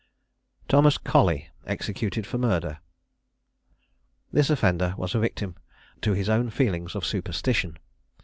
[0.67, 1.49] THOMAS COLLEY.
[1.67, 2.79] EXECUTED FOR MURDER.
[4.33, 5.53] This offender was a victim
[6.01, 7.77] to his own feelings of superstition.